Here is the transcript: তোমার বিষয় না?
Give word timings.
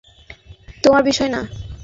তোমার 0.83 1.01
বিষয় 1.09 1.29
না? 1.29 1.41